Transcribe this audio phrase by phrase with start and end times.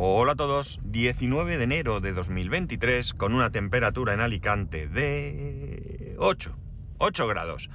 [0.00, 6.56] Hola a todos, 19 de enero de 2023 con una temperatura en Alicante de 8,
[6.98, 7.68] 8 grados.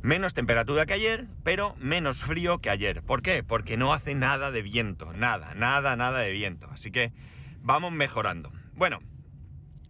[0.00, 3.02] Menos temperatura que ayer, pero menos frío que ayer.
[3.02, 3.42] ¿Por qué?
[3.42, 6.70] Porque no hace nada de viento, nada, nada, nada de viento.
[6.72, 7.12] Así que
[7.60, 8.50] vamos mejorando.
[8.72, 9.00] Bueno,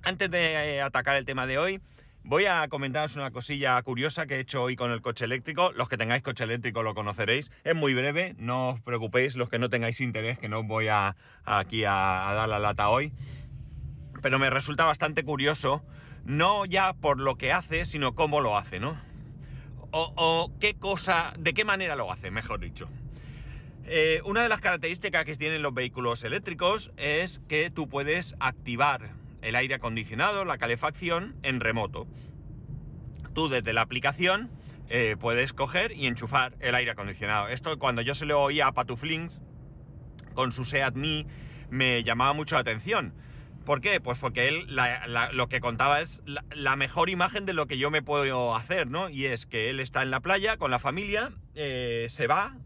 [0.03, 1.81] antes de atacar el tema de hoy,
[2.25, 5.73] Voy a comentaros una cosilla curiosa que he hecho hoy con el coche eléctrico.
[5.73, 7.51] Los que tengáis coche eléctrico lo conoceréis.
[7.65, 10.87] Es muy breve, no os preocupéis, los que no tengáis interés, que no os voy
[10.87, 13.13] a, aquí a, dar la lata hoy.
[14.23, 15.83] Pero me resulta bastante curioso,
[16.25, 18.97] no ya por lo que hace, sino cómo lo hace, ¿no?
[19.91, 22.89] O, qué cosa, de qué manera lo hace, mejor dicho.
[23.85, 29.11] Eh, una de las características que tienen los vehículos eléctricos es que tú puedes activar
[29.43, 32.07] el aire acondicionado, la calefacción en remoto.
[33.35, 34.51] Tú desde la aplicación
[34.89, 37.49] eh, puedes coger y enchufar el aire acondicionado.
[37.49, 39.41] Esto cuando yo se lo oía a Patuflinks
[40.35, 41.27] con su Seat Me
[41.71, 43.15] me llamaba mucho la atención.
[43.65, 44.01] ¿Por qué?
[44.01, 44.67] Pues porque él
[45.33, 49.09] lo que contaba es la, mejor imagen de lo que yo me puedo hacer, ¿no?
[49.09, 52.57] Y es que él está en la playa con la familia, eh, se va,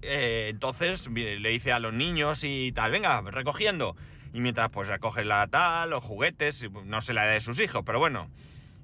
[0.00, 3.94] eh, entonces le dice a los niños y tal, venga, recogiendo
[4.32, 7.82] y mientras pues recoges la tal, los juguetes, no sé la edad de sus hijos,
[7.84, 8.28] pero bueno,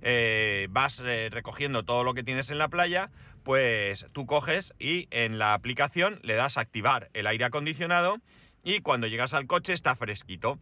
[0.02, 3.10] eh, vas eh, recogiendo todo lo que tienes en la playa,
[3.42, 8.18] pues tú coges y en la aplicación le das a activar el aire acondicionado
[8.62, 10.58] y cuando llegas al coche está fresquito.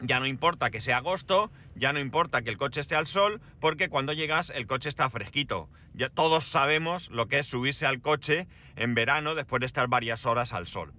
[0.00, 3.40] Ya no importa que sea agosto, ya no importa que el coche esté al sol,
[3.58, 5.68] porque cuando llegas el coche está fresquito.
[5.92, 10.24] Ya todos sabemos lo que es subirse al coche en verano después de estar varias
[10.24, 10.92] horas al sol.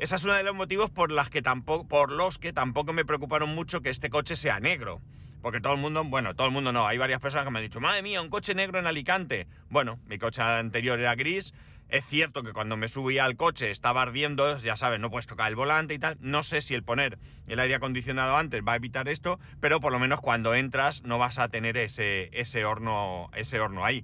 [0.00, 3.04] Ese es uno de los motivos por, las que tampoco, por los que tampoco me
[3.04, 4.98] preocuparon mucho que este coche sea negro.
[5.42, 7.66] Porque todo el mundo, bueno, todo el mundo no, hay varias personas que me han
[7.66, 9.46] dicho, madre mía, un coche negro en Alicante.
[9.68, 11.52] Bueno, mi coche anterior era gris.
[11.90, 15.48] Es cierto que cuando me subía al coche estaba ardiendo, ya sabes, no puedes tocar
[15.50, 16.16] el volante y tal.
[16.20, 19.92] No sé si el poner el aire acondicionado antes va a evitar esto, pero por
[19.92, 24.02] lo menos cuando entras no vas a tener ese, ese, horno, ese horno ahí.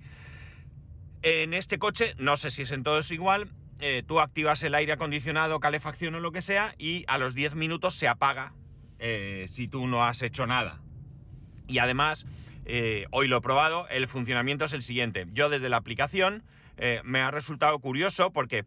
[1.22, 4.94] En este coche, no sé si es en todos igual, eh, tú activas el aire
[4.94, 8.54] acondicionado, calefacción o lo que sea, y a los 10 minutos se apaga
[8.98, 10.80] eh, si tú no has hecho nada.
[11.68, 12.26] Y además,
[12.64, 15.26] eh, hoy lo he probado, el funcionamiento es el siguiente.
[15.32, 16.42] Yo desde la aplicación
[17.04, 18.66] me ha resultado curioso porque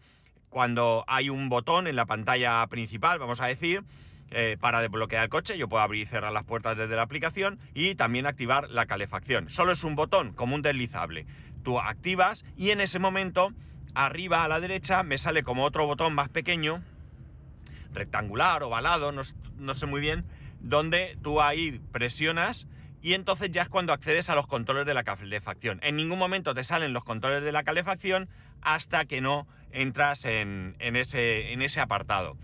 [0.49, 3.83] cuando hay un botón en la pantalla principal, vamos a decir,
[4.59, 7.93] para desbloquear el coche, yo puedo abrir y cerrar las puertas desde la aplicación y
[7.93, 9.51] también activar la calefacción.
[9.51, 11.27] Solo es un botón, como un deslizable.
[11.61, 13.53] Tú activas y en ese momento
[13.95, 16.81] arriba a la derecha me sale como otro botón más pequeño,
[17.93, 19.21] rectangular, ovalado, no,
[19.57, 20.25] no sé muy bien,
[20.59, 22.67] donde tú ahí presionas
[23.01, 25.79] y entonces ya es cuando accedes a los controles de la calefacción.
[25.83, 28.27] En ningún momento te salen los controles de la calefacción
[28.61, 32.35] hasta que no entras en, ese, en ese, apartado.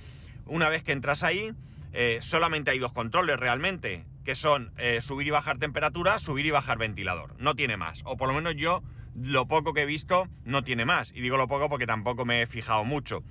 [0.45, 1.51] Una vez que entras ahí,
[1.91, 6.51] eh, solamente hay dos controles realmente, que son eh, subir y bajar temperatura, subir y
[6.51, 7.35] bajar ventilador.
[7.39, 8.01] No tiene más.
[8.05, 8.81] O por lo menos yo
[9.15, 11.11] lo poco que he visto no tiene más.
[11.13, 13.23] Y digo lo poco porque tampoco me he fijado mucho.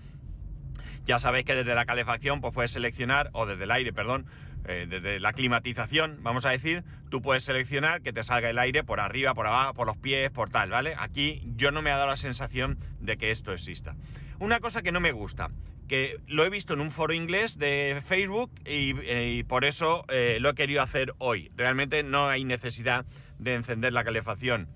[1.04, 4.24] Ya sabéis que desde la calefacción pues puedes seleccionar, o desde el aire, perdón,
[4.66, 8.82] eh, desde la climatización, vamos a decir, tú puedes seleccionar que te salga el aire
[8.82, 10.94] por arriba, por abajo, por los pies, por tal, ¿vale?
[10.98, 13.94] Aquí yo no me ha dado la sensación de que esto exista.
[14.38, 15.50] Una cosa que no me gusta,
[15.86, 20.50] que lo he visto en un foro inglés de Facebook y, por eso eh, lo
[20.50, 21.50] he querido hacer hoy.
[21.54, 23.04] Realmente no hay necesidad
[23.38, 24.68] de encender la calefacción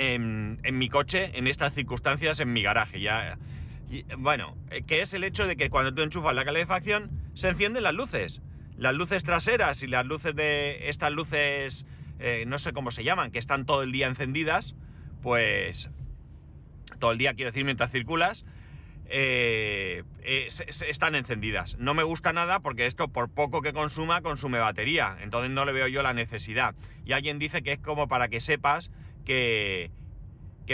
[0.00, 3.00] en, mi coche, en estas circunstancias, en mi garaje.
[3.00, 3.36] Ya,
[4.18, 7.82] bueno, eh, que es el hecho de que cuando tú enchufas la calefacción, se encienden
[7.82, 8.40] las luces.
[8.76, 10.88] Las luces traseras y las luces de.
[10.88, 11.86] Estas luces.
[12.18, 14.74] Eh, no sé cómo se llaman, que están todo el día encendidas.
[15.22, 15.90] Pues.
[16.98, 18.44] Todo el día, quiero decir, mientras circulas.
[19.12, 21.76] Eh, están encendidas.
[21.78, 25.16] No me gusta nada porque esto, por poco que consuma, consume batería.
[25.20, 26.74] Entonces no le veo yo la necesidad.
[27.04, 28.90] Y alguien dice que es como para que sepas
[29.24, 29.90] que,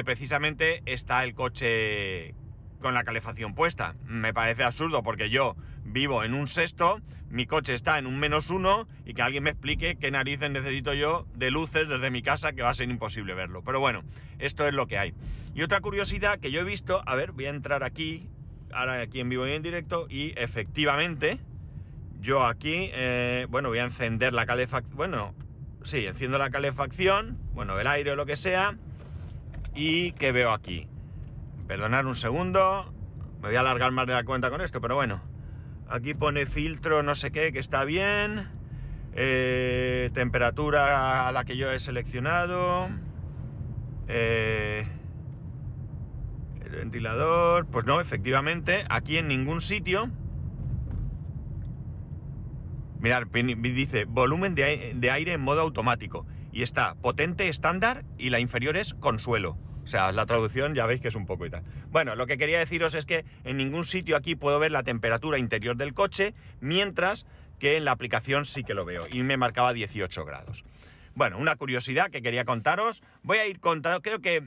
[0.05, 2.35] precisamente está el coche
[2.81, 3.95] con la calefacción puesta.
[4.05, 7.01] Me parece absurdo porque yo vivo en un sexto,
[7.31, 10.93] mi coche está en un menos uno y que alguien me explique qué narices necesito
[10.93, 13.63] yo de luces desde mi casa que va a ser imposible verlo.
[13.65, 14.03] Pero bueno,
[14.39, 15.15] esto es lo que hay.
[15.55, 18.29] Y otra curiosidad que yo he visto, a ver, voy a entrar aquí,
[18.73, 21.41] ahora aquí en vivo y en directo y efectivamente
[22.21, 25.35] yo aquí, eh, bueno, voy a encender la calefacción, bueno,
[25.87, 28.75] sí, enciendo la calefacción, bueno, el aire o lo que sea,
[29.75, 30.89] y ¿qué veo aquí?
[31.69, 32.93] Perdonad un segundo,
[33.41, 35.23] me voy a alargar más de la cuenta con esto, pero bueno,
[35.89, 38.49] aquí pone filtro no sé qué, que está bien,
[39.13, 42.89] eh, temperatura a la que yo he seleccionado,
[44.09, 44.87] eh,
[46.65, 50.11] el ventilador, pues no, efectivamente, aquí en ningún sitio
[53.01, 56.27] Mirad, dice volumen de, aire en modo automático.
[56.53, 59.59] Y está potente estándar y la inferior es consuelo.
[59.85, 61.63] O sea, la traducción ya veis que es un poco y tal.
[61.91, 65.39] Bueno, lo que quería deciros es que en ningún sitio aquí puedo ver la temperatura
[65.39, 67.27] interior del coche, mientras
[67.61, 69.07] que en la aplicación sí que lo veo.
[69.11, 70.65] Y me marcaba 18 grados.
[71.15, 73.03] Bueno, una curiosidad que quería contaros.
[73.23, 74.43] Voy a ir contando, creo que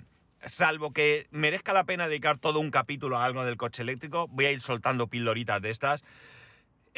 [0.46, 4.46] salvo que merezca la pena dedicar todo un capítulo a algo del coche eléctrico, voy
[4.46, 6.04] a ir soltando pildoritas de estas.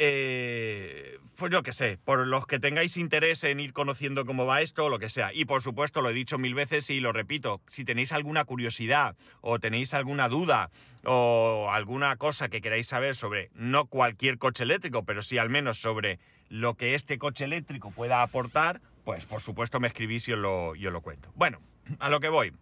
[0.04, 4.60] Eh, pues yo qué sé, por los que tengáis interés en ir conociendo cómo va
[4.60, 5.32] esto, o lo que sea.
[5.32, 9.14] Y por supuesto, lo he dicho mil veces y lo repito, si tenéis alguna curiosidad
[9.42, 10.70] o tenéis alguna duda
[11.04, 15.78] o alguna cosa que queráis saber sobre no cualquier coche eléctrico, pero sí al menos
[15.80, 16.18] sobre
[16.48, 20.74] lo que este coche eléctrico pueda aportar, pues por supuesto me escribís y os lo,
[20.74, 21.30] lo cuento.
[21.36, 21.60] Bueno,
[22.00, 22.52] a lo que voy.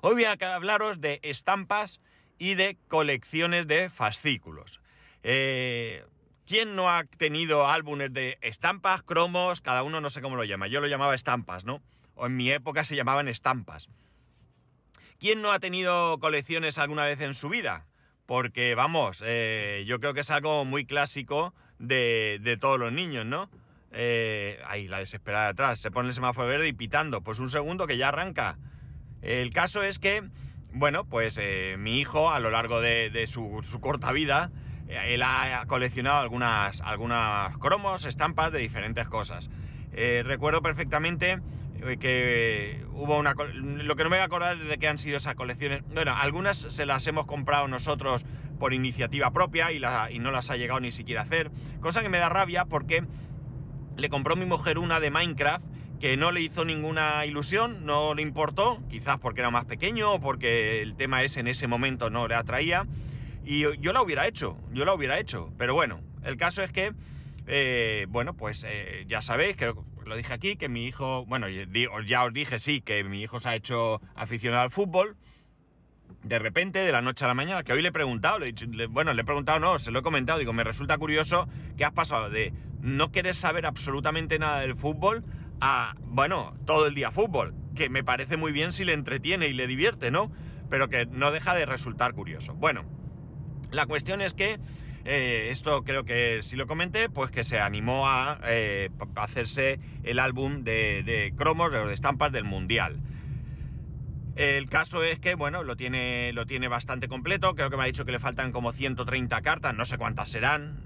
[0.00, 2.00] Hoy voy a hablaros de estampas
[2.38, 4.80] y de colecciones de fascículos.
[5.22, 6.02] Eh,
[6.50, 9.60] ¿Quién no ha tenido álbumes de estampas, cromos?
[9.60, 10.66] Cada uno no sé cómo lo llama.
[10.66, 11.80] Yo lo llamaba estampas, ¿no?
[12.16, 13.88] O en mi época se llamaban estampas.
[15.20, 17.86] ¿Quién no ha tenido colecciones alguna vez en su vida?
[18.26, 23.48] Porque, vamos, eh, yo creo que es algo muy clásico de, todos los niños, ¿no?
[23.92, 25.78] Eh, ahí, la desesperada de atrás.
[25.78, 27.20] Se pone el semáforo verde y pitando.
[27.20, 28.58] Pues un segundo que ya arranca.
[29.22, 30.24] El caso es que,
[30.72, 34.50] bueno, pues eh, mi hijo, a lo largo de, su, corta vida,
[34.90, 39.48] él ha coleccionado algunas, algunas cromos, estampas de diferentes cosas.
[39.92, 41.40] Eh, recuerdo perfectamente
[41.82, 43.34] eh, que hubo una...
[43.34, 45.82] Lo que no me voy a acordar de qué han sido esas colecciones.
[45.92, 48.24] Bueno, algunas se las hemos comprado nosotros
[48.58, 49.80] por iniciativa propia y,
[50.18, 51.50] no las ha llegado ni siquiera a hacer.
[51.80, 53.04] Cosa que me da rabia porque
[53.96, 55.64] le compró mi mujer una de Minecraft
[55.98, 60.20] que no le hizo ninguna ilusión, no le importó, quizás porque era más pequeño o
[60.20, 62.86] porque el tema ese en ese momento no le atraía.
[63.50, 65.52] Y yo la hubiera hecho, yo la hubiera hecho.
[65.58, 66.92] Pero bueno, el caso es que,
[67.48, 69.74] eh, bueno, pues eh, ya sabéis, que
[70.06, 73.48] lo dije aquí, que mi hijo, bueno, ya os dije, sí, que mi hijo se
[73.48, 75.16] ha hecho aficionado al fútbol.
[76.22, 79.12] De repente, de la noche a la mañana, que hoy le he preguntado, le bueno,
[79.14, 82.30] le he preguntado, no, se lo he comentado, digo, me resulta curioso que has pasado
[82.30, 85.24] de no querer saber absolutamente nada del fútbol
[85.60, 89.54] a, bueno, todo el día fútbol, que me parece muy bien si le entretiene y
[89.54, 90.30] le divierte, ¿no?
[90.68, 92.54] Pero que no deja de resultar curioso.
[92.54, 92.84] Bueno,
[93.70, 94.58] la cuestión es que
[95.04, 100.18] eh, esto creo que si lo comenté, pues que se animó a, eh, hacerse el
[100.18, 103.00] álbum de, cromos, de estampas del Mundial.
[104.36, 107.86] El caso es que, bueno, lo tiene, lo tiene bastante completo, creo que me ha
[107.86, 110.80] dicho que le faltan como 130 cartas, no sé cuántas serán,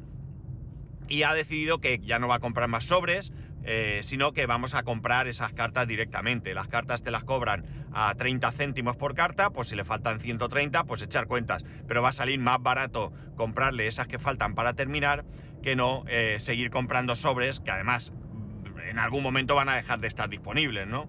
[1.08, 3.32] y ha decidido que ya no va a comprar más sobres,
[3.64, 6.54] eh, sino que vamos a comprar esas cartas directamente.
[6.54, 10.84] Las cartas te las cobran a 30 céntimos por carta, pues si le faltan 130,
[10.84, 11.64] pues echar cuentas.
[11.86, 15.24] Pero va a salir más barato comprarle esas que faltan para terminar
[15.62, 18.12] que no eh, seguir comprando sobres que además
[18.86, 21.06] en algún momento van a dejar de estar disponibles, ¿no?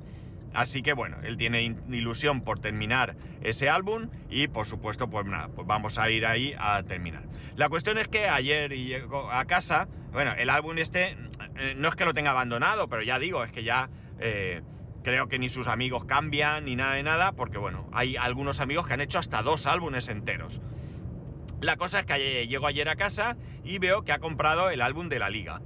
[0.53, 5.49] Así que bueno, él tiene ilusión por terminar ese álbum y por supuesto pues nada,
[5.49, 7.23] pues vamos a ir ahí a terminar.
[7.57, 11.17] La cuestión es que ayer llegó a casa, bueno, el álbum este
[11.57, 14.61] eh, no es que lo tenga abandonado, pero ya digo, es que ya eh,
[15.03, 18.87] creo que ni sus amigos cambian ni nada de nada, porque bueno, hay algunos amigos
[18.87, 20.61] que han hecho hasta dos álbumes enteros.
[21.61, 25.09] La cosa es que llego ayer a casa y veo que ha comprado el álbum
[25.09, 25.61] de la liga.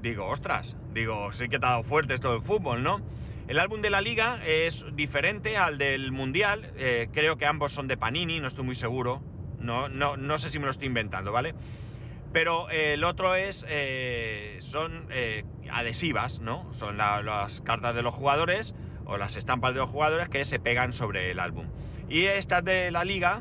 [0.00, 3.00] Digo, ostras, digo, sí que ha dado fuerte esto del fútbol, ¿no?
[3.48, 6.72] El álbum de la liga es diferente al del mundial.
[6.76, 9.22] Eh, creo que ambos son de Panini, no estoy muy seguro.
[9.60, 11.54] No, no, no sé si me lo estoy inventando, ¿vale?
[12.36, 13.64] Pero eh, el otro es.
[13.66, 15.08] Eh, son
[15.72, 16.70] adhesivas, ¿no?
[16.74, 18.74] Son las cartas de los jugadores
[19.06, 21.68] o las estampas de los jugadores que se pegan sobre el álbum.
[22.10, 23.40] Y estas de la liga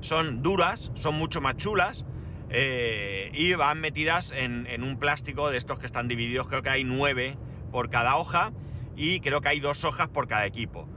[0.00, 2.04] son duras, son mucho más chulas.
[2.50, 7.36] y van metidas en un plástico de estos que están divididos, creo que hay nueve
[7.70, 8.50] por cada hoja
[8.96, 10.88] y creo que hay dos hojas por cada equipo.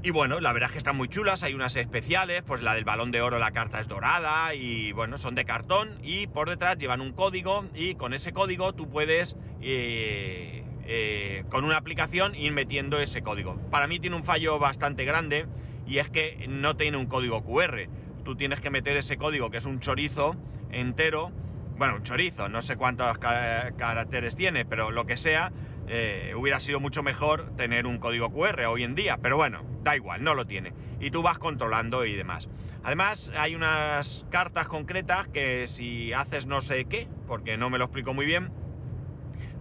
[0.00, 2.84] Y bueno, la verdad es que están muy chulas, hay unas especiales, pues la del
[2.84, 6.78] balón de oro la carta es dorada y bueno, son de cartón y por detrás
[6.78, 12.52] llevan un código y con ese código tú puedes eh, eh, con una aplicación ir
[12.52, 13.56] metiendo ese código.
[13.72, 15.46] Para mí tiene un fallo bastante grande
[15.84, 17.88] y es que no tiene un código QR.
[18.24, 20.36] Tú tienes que meter ese código que es un chorizo
[20.70, 21.32] entero,
[21.76, 25.50] bueno, un chorizo, no sé cuántos caracteres tiene, pero lo que sea,
[25.88, 29.96] eh, hubiera sido mucho mejor tener un código QR hoy en día, pero bueno, da
[29.96, 30.72] igual, no lo tiene.
[31.00, 32.48] Y tú vas controlando y demás.
[32.82, 37.84] Además, hay unas cartas concretas que si haces no sé qué, porque no me lo
[37.84, 38.50] explico muy bien,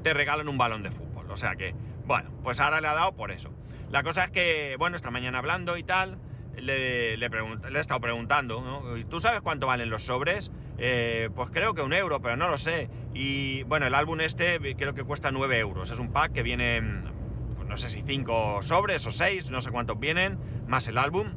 [0.04, 1.30] te regalan un balón de fútbol.
[1.32, 1.74] O sea que,
[2.06, 3.52] bueno, pues ahora le ha dado por eso.
[3.90, 6.20] La cosa es que, bueno, esta mañana hablando y tal,
[6.58, 9.06] le, le, he estado preguntando, ¿no?
[9.06, 10.52] ¿Tú sabes cuánto valen los sobres?
[10.78, 12.90] Eh, pues creo que un euro, pero no lo sé.
[13.18, 15.90] Y bueno, el álbum este creo que cuesta 9 euros.
[15.90, 16.84] Es un pack que viene,
[17.56, 21.32] pues no sé si 5 sobres o 6, no sé cuántos vienen, más el álbum.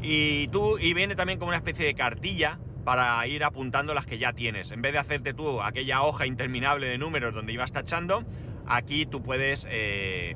[0.00, 4.16] Y tú, y viene también como una especie de cartilla para ir apuntando las que
[4.16, 4.70] ya tienes.
[4.70, 8.24] En vez de hacerte tú aquella hoja interminable de números donde ibas tachando,
[8.66, 10.34] aquí tú puedes eh,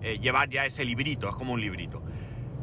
[0.00, 2.02] eh, llevar ya ese librito, es como un librito.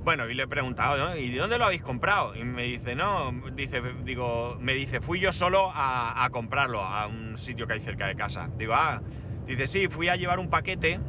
[0.07, 2.33] Bueno, y le he preguntado, ¿y de dónde lo habéis comprado?
[2.33, 7.37] Y me dice, no, dice, digo, me dice, fui yo solo a, comprarlo a un
[7.37, 8.49] sitio que hay cerca de casa.
[8.57, 9.01] Digo, ah,
[9.47, 11.01] dice, sí, fui a llevar un paquete.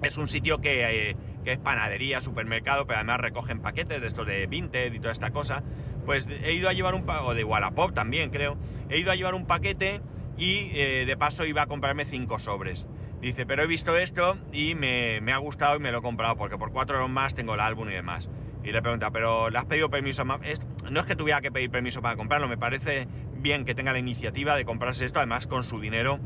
[0.00, 4.46] Es un sitio que, eh, es panadería, supermercado, pero además recogen paquetes de estos de
[4.46, 5.62] Vinted y toda esta cosa.
[6.06, 8.56] Pues he ido a llevar un paquete, o de Wallapop también creo,
[8.88, 10.00] he ido a llevar un paquete
[10.38, 12.86] y eh, de paso iba a comprarme cinco sobres.
[13.22, 16.58] Dice, pero he visto esto y me, ha gustado y me lo he comprado porque
[16.58, 18.28] por cuatro euros más tengo el álbum y demás.
[18.64, 20.24] Y le pregunta, ¿pero le has pedido permiso?
[20.24, 24.00] No es que tuviera que pedir permiso para comprarlo, me parece bien que tenga la
[24.00, 26.18] iniciativa de comprarse esto, además con su dinero.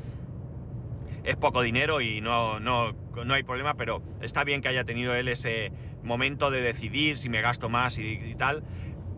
[1.22, 2.94] Es poco dinero y no, no,
[3.26, 5.72] no hay problema, pero está bien que haya tenido él ese
[6.02, 8.62] momento de decidir si me gasto más y, tal.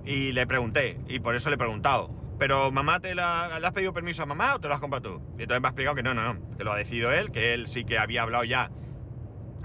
[0.05, 3.93] Y le pregunté, y por eso le he preguntado, pero mamá, ¿te ¿le has pedido
[3.93, 5.23] permiso a mamá o te lo has comprado tú?
[5.39, 7.53] Y entonces me ha explicado que no, no, no, que lo ha decidido él, que
[7.53, 8.71] él sí que había hablado ya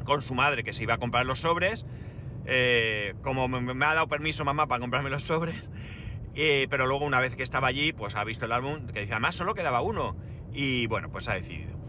[0.03, 1.85] con su madre que se iba a comprar los sobres.
[2.45, 5.55] Eh, como me, ha dado permiso mamá para comprarme los sobres,
[6.35, 9.13] eh, pero luego una vez que estaba allí, pues ha visto el álbum que dice,
[9.13, 10.17] además solo quedaba uno.
[10.51, 11.82] Y bueno, pues ha decidido.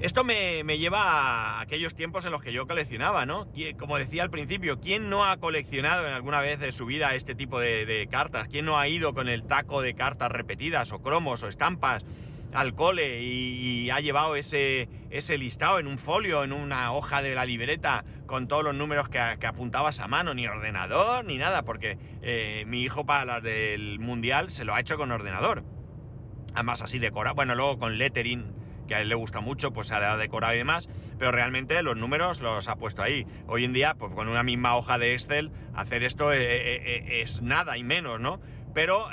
[0.00, 3.48] Esto me, lleva a aquellos tiempos en los que yo coleccionaba, ¿no?
[3.80, 7.34] Como decía al principio, ¿quién no ha coleccionado en alguna vez de su vida este
[7.34, 8.46] tipo de, cartas?
[8.46, 12.04] ¿Quién no ha ido con el taco de cartas repetidas o cromos o estampas
[12.52, 17.34] al cole y, ha llevado ese, ese, listado en un folio, en una hoja de
[17.34, 21.98] la libreta con todos los números que, apuntabas a mano, ni ordenador ni nada, porque
[22.22, 25.64] eh, mi hijo para las del mundial se lo ha hecho con ordenador.
[26.54, 29.94] Además así decorado, bueno, luego con lettering que a él le gusta mucho, pues se
[29.94, 33.26] ha decorado y demás, pero realmente los números los ha puesto ahí.
[33.46, 37.22] Hoy en día, pues con una misma hoja de Excel, hacer esto eh, eh, eh,
[37.22, 38.40] es, nada y menos, ¿no?
[38.74, 39.08] Pero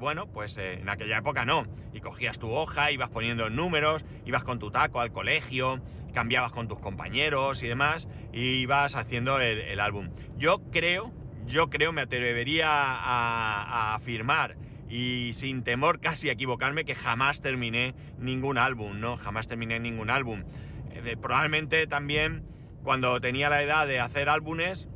[0.00, 1.66] bueno, pues en aquella época no.
[1.92, 5.80] Y cogías tu hoja, ibas poniendo números, ibas con tu taco al colegio,
[6.14, 10.08] cambiabas con tus compañeros y demás, y ibas haciendo el, álbum.
[10.38, 11.12] Yo creo,
[11.46, 14.56] yo creo, me atrevería a afirmar
[14.90, 19.16] y sin temor casi a equivocarme que jamás terminé ningún álbum, ¿no?
[19.16, 20.42] Jamás terminé ningún álbum.
[20.90, 22.42] Eh, probablemente también
[22.82, 24.88] cuando tenía la edad de hacer álbumes,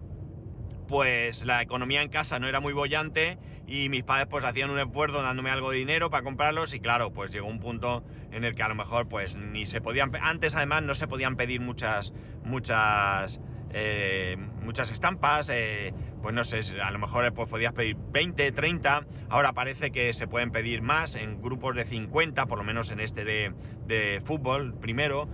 [0.88, 4.78] pues la economía en casa no era muy bollante y mis padres pues hacían un
[4.78, 8.54] esfuerzo dándome algo de dinero para comprarlos y claro, pues llegó un punto en el
[8.54, 12.12] que a lo mejor pues ni se podían, antes además no se podían pedir muchas,
[12.42, 18.50] muchas, eh, muchas estampas, eh, pues no sé, a lo mejor pues podías pedir 20,
[18.50, 22.90] 30, ahora parece que se pueden pedir más en grupos de 50, por lo menos
[22.90, 25.28] en este de, fútbol primero.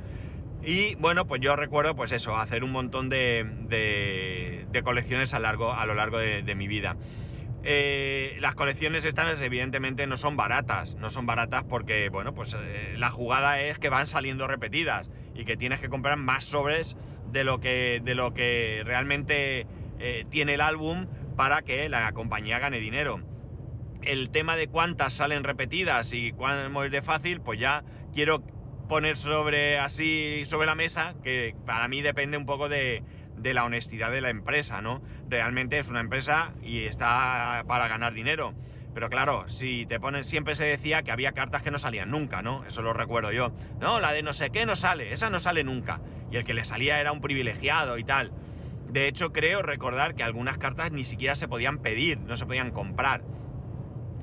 [0.64, 5.86] Y bueno, pues yo recuerdo pues eso, hacer un montón de, colecciones a, largo, a
[5.86, 6.96] lo largo de, mi vida.
[7.62, 12.96] Eh, las colecciones estas evidentemente no son baratas, no son baratas porque, bueno, pues eh,
[12.96, 16.96] la jugada es que van saliendo repetidas y que tienes que comprar más sobres
[17.30, 19.68] de lo que, de lo que realmente
[20.00, 23.20] eh, tiene el álbum para que la compañía gane dinero.
[24.02, 28.42] El tema de cuántas salen repetidas y cuánto es de fácil, pues ya quiero
[28.88, 33.04] poner sobre así sobre la mesa que para mí depende un poco de,
[33.36, 35.02] de la honestidad de la empresa, ¿no?
[35.28, 38.54] Realmente es una empresa y está para ganar dinero.
[38.92, 42.42] Pero claro, si te ponen, siempre se decía que había cartas que no salían nunca,
[42.42, 42.64] ¿no?
[42.64, 43.52] Eso lo recuerdo yo.
[43.78, 46.00] No, la de no sé qué no sale, esa no sale nunca.
[46.30, 48.32] Y el que le salía era un privilegiado y tal.
[48.92, 52.72] De hecho, creo recordar que algunas cartas ni siquiera se podían pedir, no se podían
[52.72, 53.22] comprar.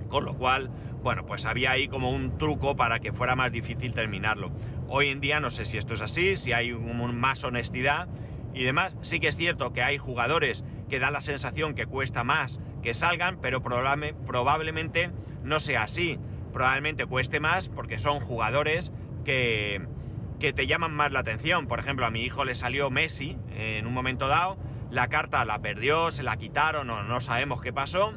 [0.09, 0.69] Con lo cual,
[1.01, 4.51] bueno, pues había ahí como un truco para que fuera más difícil terminarlo.
[4.89, 8.09] Hoy en día no sé si esto es así, si hay más honestidad
[8.53, 8.97] y demás.
[9.01, 12.93] Sí que es cierto que hay jugadores que dan la sensación que cuesta más que
[12.93, 15.11] salgan, pero probablemente
[15.43, 16.19] no sea así.
[16.51, 18.91] Probablemente cueste más porque son jugadores
[19.23, 19.81] que,
[20.39, 21.67] que te llaman más la atención.
[21.67, 24.57] Por ejemplo, a mi hijo le salió Messi en un momento dado,
[24.91, 28.13] la carta la perdió, se la quitaron o no sabemos qué pasó.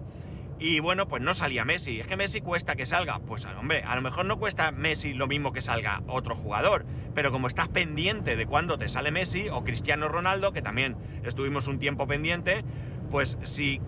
[0.59, 2.01] Y bueno, pues no salía Messi.
[2.01, 3.19] Es que Messi cuesta que salga.
[3.21, 6.85] Pues hombre, a lo mejor no cuesta Messi lo mismo que salga otro jugador.
[7.15, 11.67] Pero como estás pendiente de cuándo te sale Messi o Cristiano Ronaldo, que también estuvimos
[11.67, 12.63] un tiempo pendiente,
[13.11, 13.81] pues si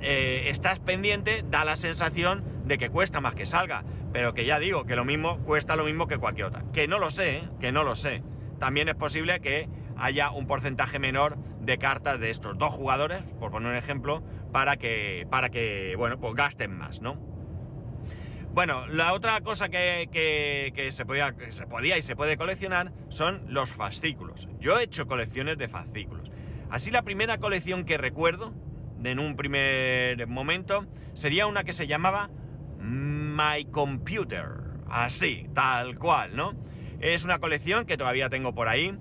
[0.00, 3.82] eh, estás pendiente, da la sensación de que cuesta más que salga.
[4.12, 6.62] Pero que ya digo, que lo mismo cuesta lo mismo que cualquier otra.
[6.72, 7.48] Que no lo sé, ¿eh?
[7.60, 8.22] que no lo sé.
[8.58, 13.50] También es posible que haya un porcentaje menor de cartas de estos dos jugadores, por
[13.50, 17.32] poner un ejemplo, para que, para que bueno, pues gasten más, ¿no?
[18.52, 23.42] Bueno, la otra cosa que, se podía, que se podía y se puede coleccionar son
[23.48, 24.46] los fascículos.
[24.60, 26.30] Yo he hecho colecciones de fascículos.
[26.68, 28.52] Así la primera colección que recuerdo,
[29.02, 32.28] en un primer momento, sería una que se llamaba
[33.32, 34.48] My Computer.
[34.88, 36.54] Así, tal cual, ¿no?
[37.00, 38.94] Es una colección que todavía tengo por ahí,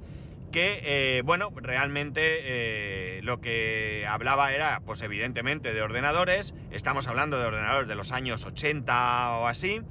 [0.51, 6.53] que, eh, bueno, realmente eh, lo que hablaba era, pues evidentemente, de ordenadores.
[6.71, 9.81] Estamos hablando de ordenadores de los años 80 o así.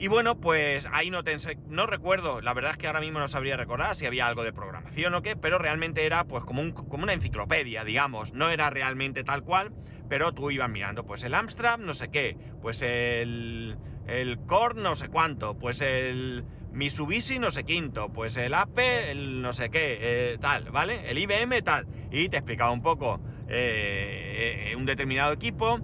[0.00, 1.20] Y bueno, pues ahí no,
[1.68, 4.50] no recuerdo, la verdad es que ahora mismo no sabría recordar si había algo de
[4.54, 8.70] programación o qué, pero realmente era pues como, un, como una enciclopedia, digamos, no era
[8.70, 9.74] realmente tal cual,
[10.08, 13.76] pero tú ibas mirando, pues el Amstrad, no sé qué, pues el,
[14.06, 19.42] el Core, no sé cuánto, pues el Mitsubishi, no sé quinto, pues el Apple, el
[19.42, 21.10] no sé qué, eh, tal, ¿vale?
[21.10, 25.78] El IBM, tal, y te explicaba un poco eh, eh, un determinado equipo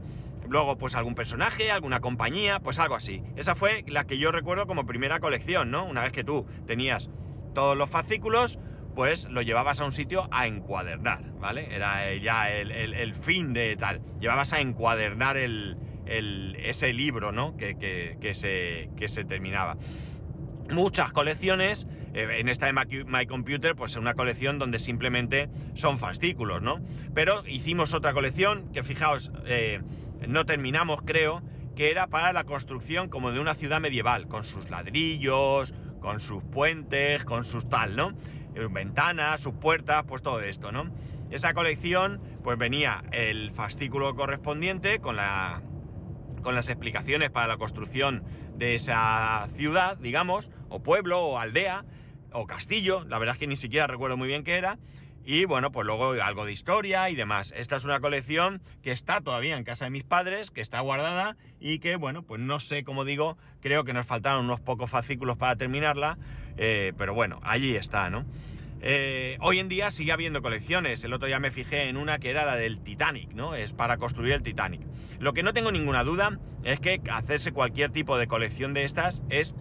[0.49, 3.23] Luego, pues algún personaje, alguna compañía, pues algo así.
[3.37, 5.85] Esa fue la que yo recuerdo como primera colección, ¿no?
[5.85, 7.09] Una vez que tú tenías
[7.55, 8.59] todos los fascículos,
[8.95, 11.75] pues lo llevabas a un sitio a encuadernar, ¿vale?
[11.75, 14.01] Era ya el, fin de tal.
[14.21, 15.77] Llevabas a encuadernar el,
[16.07, 17.57] ese libro, ¿no?
[17.57, 19.77] Que, se, que se terminaba.
[20.71, 25.99] Muchas colecciones, eh, en esta de My, Computer, pues es una colección donde simplemente son
[25.99, 26.81] fascículos, ¿no?
[27.15, 29.81] Pero hicimos otra colección que, fijaos, eh,
[30.27, 31.43] no terminamos, creo,
[31.75, 36.43] que era para la construcción como de una ciudad medieval, con sus ladrillos, con sus
[36.43, 38.13] puentes, con sus tal, ¿no?
[38.55, 40.91] Eh, ventanas, sus puertas, pues todo esto, ¿no?
[41.31, 45.61] Esa colección, pues venía el fascículo correspondiente con la
[46.43, 48.23] con las explicaciones para la construcción
[48.55, 51.85] de esa ciudad, digamos, o pueblo, o aldea,
[52.33, 54.79] o castillo, la verdad es que ni siquiera recuerdo muy bien qué era,
[55.27, 57.53] y bueno, pues luego algo de historia y demás.
[57.57, 61.37] Esta es una colección que está todavía en casa de mis padres, que está guardada
[61.59, 65.37] y que, bueno, pues no sé, cómo digo, creo que nos faltaron unos pocos fascículos
[65.37, 66.17] para terminarla,
[66.57, 68.25] eh, pero bueno, allí está, ¿no?
[68.81, 71.03] Eh, hoy en día sigue habiendo colecciones.
[71.03, 73.57] El otro día me fijé en una que era la del Titanic, ¿no?
[73.57, 74.83] Es para construir el Titanic.
[75.19, 79.23] Lo que no tengo ninguna duda es que hacerse cualquier tipo de colección de estas
[79.29, 79.57] es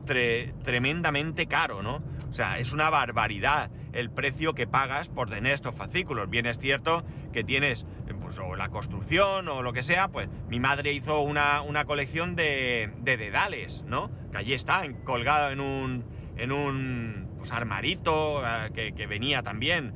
[0.64, 2.00] tremendamente caro, ¿no?
[2.30, 6.30] O sea, es una barbaridad el precio que pagas por tener estos fascículos.
[6.30, 7.04] Bien es cierto
[7.34, 7.86] que tienes
[8.22, 12.92] pues, o la construcción o lo que sea, pues mi madre hizo una, colección de,
[13.04, 14.12] dedales, ¿no?
[14.32, 16.06] Que allí está, colgado en un,
[16.38, 19.94] en un pues, armarito eh, que, venía también.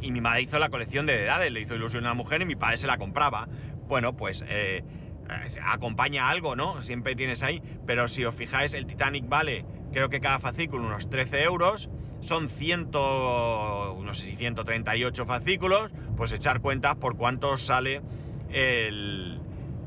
[0.00, 2.44] Y mi madre hizo la colección de dedales, le hizo ilusión a la mujer y
[2.44, 3.48] mi padre se la compraba.
[3.86, 4.82] Bueno, pues eh,
[5.30, 6.82] eh, acompaña algo, ¿no?
[6.82, 7.62] Siempre tienes ahí.
[7.86, 11.88] Pero si os fijáis, el Titanic vale, creo que cada fascículo unos 13 euros
[12.22, 18.00] son 100, no sé si 138 fascículos, pues echar cuentas por cuánto sale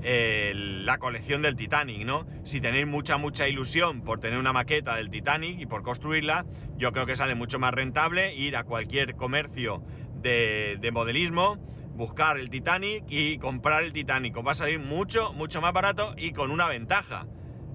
[0.02, 2.28] la colección del Titanic, ¿no?
[2.44, 6.46] Si tenéis mucha, mucha ilusión por tener una maqueta del Titanic y por construirla,
[6.78, 9.84] yo creo que sale mucho más rentable ir a cualquier comercio
[10.22, 11.58] de, de modelismo,
[11.96, 14.38] buscar el Titanic y comprar el Titanic.
[14.38, 17.26] Os va a salir mucho, mucho más barato y con una ventaja,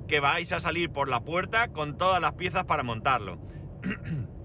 [0.06, 3.38] que vais a salir por la puerta con todas las piezas para montarlo.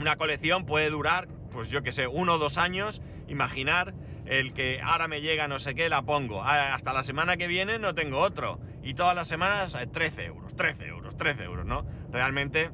[0.00, 3.02] una colección puede durar, pues yo que sé, uno o dos años.
[3.28, 3.94] Imaginar
[4.26, 6.42] el que ahora me llega no sé qué, la pongo.
[6.42, 8.60] Ah, hasta la semana que viene no tengo otro.
[8.82, 11.84] Y todas las semanas 13 eh, euros, 13 euros, 13 euros, ¿no?
[12.10, 12.70] Realmente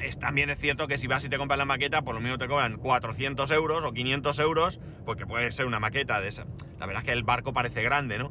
[0.00, 2.38] es, también es cierto que si vas y te compras la maqueta, por lo menos
[2.38, 6.46] te cobran 400 euros o 500 euros, porque puede ser una maqueta de esa.
[6.78, 8.30] La verdad es que el barco parece grande, ¿no?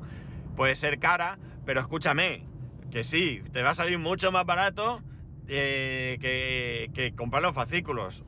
[0.55, 2.45] Puede ser cara, pero escúchame,
[2.91, 5.01] que sí, te va a salir mucho más barato
[5.47, 8.23] eh, que, comprar los fascículos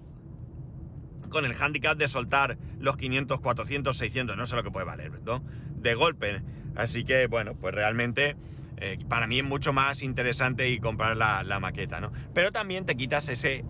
[1.30, 5.12] con el handicap de soltar los 500, 400, 600, no sé lo que puede valer,
[5.25, 5.43] ¿no?
[5.75, 6.41] De golpe.
[6.75, 8.36] Así que, bueno, pues realmente
[8.77, 12.12] eh, para mí es mucho más interesante y comprar la, la, maqueta, ¿no?
[12.34, 13.65] Pero también te quitas ese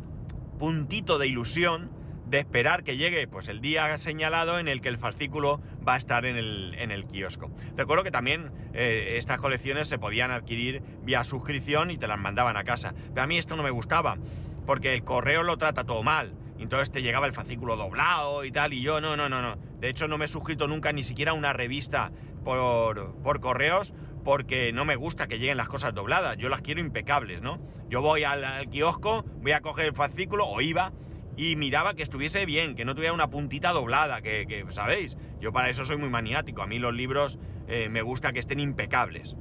[0.60, 1.90] puntito de ilusión
[2.30, 5.98] de esperar que llegue pues el día señalado en el que el fascículo va a
[5.98, 7.50] estar en el, en el kiosco.
[7.76, 12.58] Recuerdo que también eh, estas colecciones se podían adquirir vía suscripción y te las mandaban
[12.58, 12.94] a casa.
[13.14, 14.18] Pero a mí esto no me gustaba,
[14.66, 16.34] porque el correo lo trata todo mal.
[16.60, 19.56] Entonces te llegaba el fascículo doblado y tal, y yo no, no, no, no.
[19.80, 22.12] De hecho no me he suscrito nunca ni siquiera a una revista
[22.44, 23.94] por, por correos,
[24.26, 26.38] porque no me gusta que lleguen las cosas dobladas.
[26.38, 27.60] Yo las quiero impecables, ¿no?
[27.90, 30.92] Yo voy al, al kiosco, voy a coger el fascículo, o iba,
[31.38, 35.16] y miraba que estuviese bien, que no tuviera una puntita doblada, que, ¿sabéis?
[35.40, 38.60] Yo para eso soy muy maniático, a mí los libros eh, me gusta que estén
[38.60, 39.36] impecables.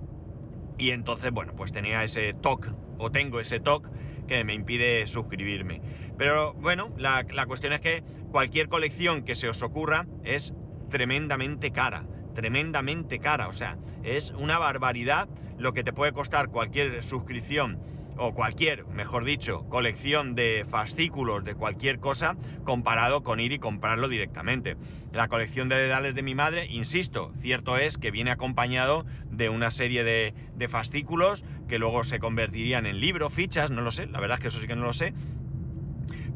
[0.77, 3.89] Y entonces, bueno, pues tenía ese toque, o tengo ese toque,
[4.29, 5.81] que me impide suscribirme.
[6.19, 10.53] Pero bueno, la, la cuestión es que cualquier colección que se os ocurra es
[10.91, 12.05] tremendamente cara,
[12.35, 18.33] tremendamente cara, o sea, es una barbaridad lo que te puede costar cualquier suscripción o
[18.33, 24.77] cualquier, mejor dicho, colección de fascículos de cualquier cosa comparado con ir y comprarlo directamente.
[25.13, 29.71] La colección de dedales de mi madre, insisto, cierto es que viene acompañado de una
[29.71, 34.21] serie de, de fascículos que luego se convertirían en libros, fichas, no lo sé, la
[34.21, 35.15] verdad es que eso sí que no lo sé,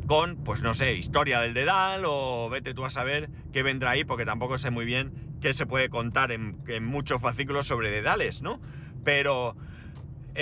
[0.07, 4.05] con, pues no sé, historia del dedal o vete tú a saber qué vendrá ahí,
[4.05, 8.43] porque tampoco sé muy bien qué se puede contar en, en muchos fascículos sobre dedales,
[8.43, 8.61] ¿no?
[9.05, 9.57] Pero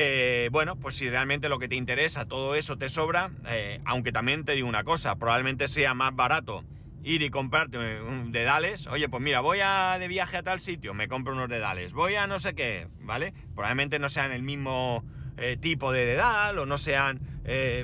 [0.00, 4.12] eh, bueno, pues si realmente lo que te interesa, todo eso te sobra, eh, aunque
[4.12, 6.64] también te digo una cosa, probablemente sea más barato
[7.02, 7.78] ir y comprarte
[8.26, 11.94] dedales, oye, pues mira, voy a de viaje a tal sitio, me compro unos dedales,
[11.94, 13.34] voy a no sé qué, ¿vale?
[13.56, 15.04] Probablemente no sean el mismo
[15.36, 17.20] eh, tipo de dedal o no sean,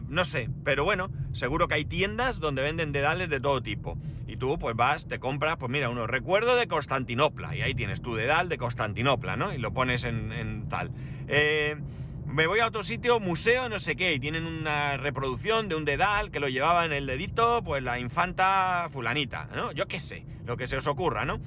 [0.08, 3.98] no sé, pero bueno, seguro que hay tiendas donde venden dedales de todo tipo.
[4.26, 8.00] Y tú pues vas, te compras, pues mira, uno recuerdo de Constantinopla, y ahí tienes
[8.00, 9.52] tu dedal de Constantinopla, ¿no?
[9.52, 10.92] Y lo pones en, en tal.
[11.26, 11.76] Eh,
[12.34, 15.84] me voy a otro sitio, museo, no sé qué, y tienen una reproducción de un
[15.84, 19.70] dedal que lo llevaba en el dedito, pues la infanta fulanita, ¿no?
[19.70, 21.38] Yo qué sé, lo que se os ocurra, ¿no?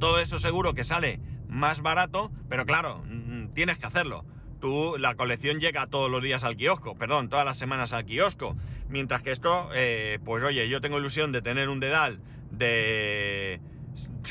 [0.00, 4.24] Todo eso seguro que sale más barato, pero claro, mm, tienes que hacerlo.
[4.60, 8.56] Tú, la colección llega todos los días al kiosco, perdón, todas las semanas al kiosco.
[8.88, 12.18] Mientras que esto, eh, pues oye, yo tengo ilusión de tener un dedal
[12.50, 13.60] de,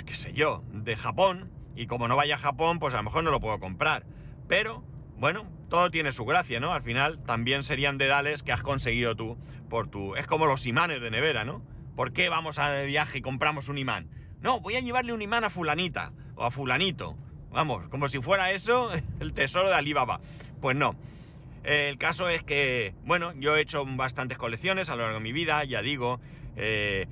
[0.06, 3.24] qué sé yo, de Japón, y como no vaya a Japón, pues a lo mejor
[3.24, 4.06] no lo puedo comprar.
[4.50, 4.84] Pero
[5.20, 6.74] bueno, todo tiene su gracia, ¿no?
[6.74, 9.38] Al final también serían dedales que has conseguido tú
[9.70, 10.16] por tu...
[10.16, 11.62] Es como los imanes de nevera, ¿no?
[11.96, 14.08] ¿Por qué vamos a viaje y compramos un imán?
[14.42, 17.18] No, voy a llevarle un imán a fulanita o a fulanito.
[17.52, 20.22] Vamos, como si fuera eso el tesoro de Alibaba.
[20.62, 20.96] Pues no.
[21.64, 25.34] El caso es que, bueno, yo he hecho bastantes colecciones a lo largo de mi
[25.34, 26.22] vida, ya digo.
[26.56, 27.08] Eh,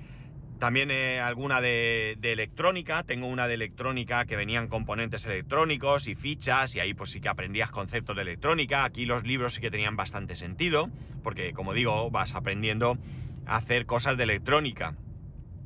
[0.59, 6.75] también eh, alguna de, electrónica, tengo una de electrónica que venían componentes electrónicos y fichas
[6.75, 8.83] y ahí pues sí que aprendías conceptos de electrónica.
[8.83, 10.89] Aquí los libros sí que tenían bastante sentido,
[11.23, 12.97] porque como digo, vas aprendiendo
[13.45, 14.95] a hacer cosas de electrónica.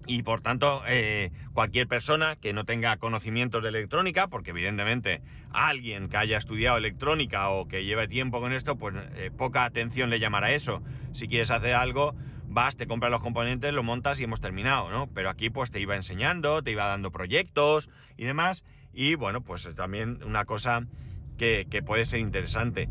[0.08, 6.10] Y por tanto, eh, cualquier persona que no tenga conocimientos de electrónica, porque evidentemente alguien
[6.10, 10.20] que haya estudiado electrónica o que lleve tiempo con esto, pues eh, poca atención le
[10.20, 10.82] llamará eso.
[11.12, 12.16] Si quieres hacer algo,
[12.52, 15.08] vas, te compras los componentes, lo montas y hemos terminado, ¿no?
[15.08, 18.64] Pero aquí pues te iba enseñando, te iba dando proyectos y demás.
[18.94, 20.86] Y bueno, pues también una cosa
[21.38, 22.90] que, puede ser interesante.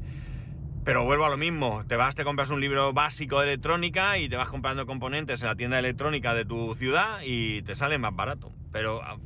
[0.85, 4.29] Pero vuelvo a lo mismo, te vas, te compras un libro básico de electrónica y
[4.29, 8.16] te vas comprando componentes en la tienda electrónica de tu ciudad y te sale más
[8.16, 8.51] barato.
[8.73, 9.18] Pero a,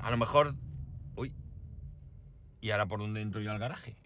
[0.00, 0.54] a lo mejor...
[1.16, 1.32] Uy.
[2.60, 3.96] ¿Y ahora por dónde entro yo al garaje?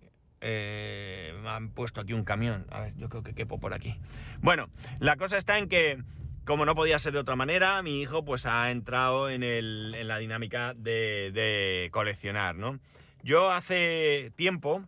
[0.40, 2.66] Eh, me han puesto aquí un camión.
[2.70, 3.96] A ver, yo creo que quepo por aquí.
[4.40, 4.68] Bueno,
[4.98, 6.02] la cosa está en que,
[6.44, 10.74] como no podía ser de otra manera, mi hijo pues ha entrado en, la dinámica
[10.74, 12.78] de, coleccionar, ¿no?
[13.22, 14.84] Yo hace tiempo,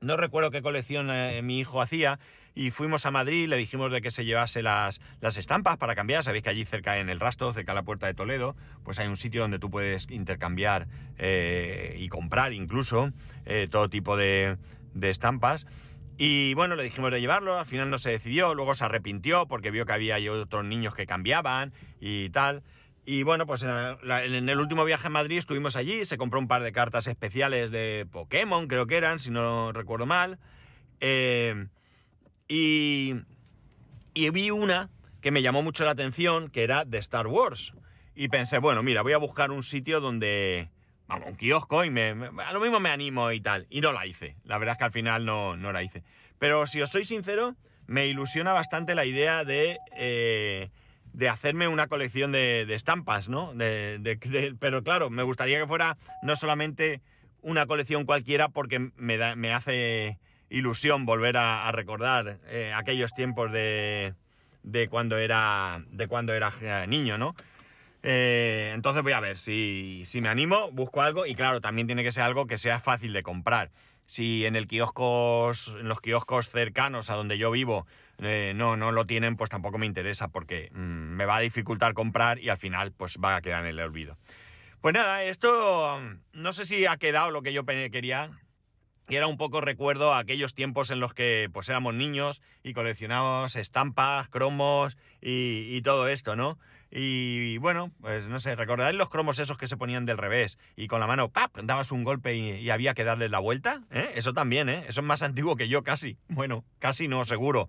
[0.00, 2.18] no recuerdo qué colección eh, mi hijo hacía,
[2.54, 6.22] y fuimos a Madrid, le dijimos de que se llevase las, las, estampas para cambiar.
[6.22, 9.08] Sabéis que allí cerca en el Rastro, cerca de la puerta de Toledo, pues hay
[9.08, 10.86] un sitio donde tú puedes intercambiar
[11.18, 13.10] eh, y comprar incluso
[13.46, 14.56] eh, todo tipo de,
[14.94, 15.66] de estampas.
[16.18, 19.70] Y bueno, le dijimos de llevarlo, al final no se decidió, luego se arrepintió porque
[19.70, 22.62] vio que había otros niños que cambiaban y tal.
[23.04, 26.62] Y bueno, pues en, el último viaje a Madrid estuvimos allí, se compró un par
[26.62, 30.38] de cartas especiales de Pokémon, creo que eran, si no recuerdo mal.
[31.00, 31.66] Eh,
[32.54, 33.14] y,
[34.30, 34.90] vi una
[35.22, 37.72] que me llamó mucho la atención, que era de Star Wars.
[38.14, 40.68] Y pensé, bueno, mira, voy a buscar un sitio donde,
[41.06, 43.66] vamos, un kiosco y me, a lo mismo me animo y tal.
[43.70, 44.36] Y no la hice.
[44.44, 46.02] La verdad es que al final no, no la hice.
[46.38, 50.68] Pero si os soy sincero, me ilusiona bastante la idea de, eh,
[51.14, 53.54] de hacerme una colección de, estampas, ¿no?
[54.58, 57.00] pero claro, me gustaría que fuera no solamente
[57.40, 60.18] una colección cualquiera porque me, da, me hace
[60.52, 64.14] ilusión volver a, recordar eh, aquellos tiempos de,
[64.62, 66.52] de, cuando era, de cuando era
[66.86, 67.34] niño, ¿no?
[68.02, 72.02] Eh, entonces voy a ver si, si, me animo, busco algo y claro, también tiene
[72.02, 73.70] que ser algo que sea fácil de comprar.
[74.06, 77.86] Si en el kioscos, en los kioscos cercanos a donde yo vivo
[78.18, 81.94] eh, no, no lo tienen, pues tampoco me interesa porque mm, me va a dificultar
[81.94, 84.18] comprar y al final pues va a quedar en el olvido.
[84.80, 86.00] Pues nada, esto
[86.32, 88.30] no sé si ha quedado lo que yo quería
[89.08, 92.72] y era un poco recuerdo a aquellos tiempos en los que pues éramos niños y
[92.72, 96.58] coleccionábamos estampas, cromos y, todo esto, ¿no?
[96.90, 100.88] Y, bueno, pues no sé, ¿recordáis los cromos esos que se ponían del revés y
[100.88, 103.82] con la mano, ¡pap!, dabas un golpe y, había que darle la vuelta?
[103.90, 104.12] ¿eh?
[104.14, 104.84] Eso también, ¿eh?
[104.88, 106.18] Eso es más antiguo que yo casi.
[106.28, 107.68] Bueno, casi no, seguro.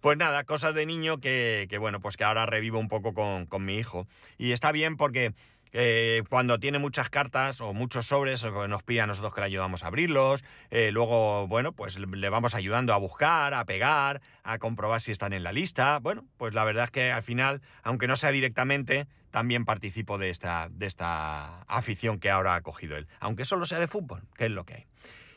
[0.00, 3.64] Pues nada, cosas de niño que, bueno, pues que ahora revivo un poco con, con
[3.64, 4.06] mi hijo.
[4.38, 5.34] Y está bien porque
[5.72, 9.82] eh, cuando tiene muchas cartas o muchos sobres, nos pide a nosotros que le ayudamos
[9.82, 10.44] a abrirlos.
[10.70, 15.32] Eh, luego, bueno, pues le vamos ayudando a buscar, a pegar, a comprobar si están
[15.32, 15.98] en la lista.
[15.98, 20.30] Bueno, pues la verdad es que al final, aunque no sea directamente, también participo de
[20.30, 23.06] esta, de esta afición que ahora ha cogido él.
[23.20, 24.86] Aunque solo sea de fútbol, que es lo que hay.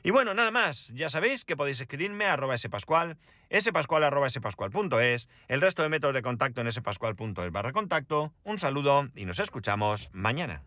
[0.04, 3.18] Y bueno, nada más, ya sabéis que podéis escribirme a arroba spascual,
[3.60, 8.34] spascual arroba spascual.es, el resto de métodos de contacto en spascual.es barra contacto.
[8.44, 10.64] Un saludo y nos escuchamos mañana.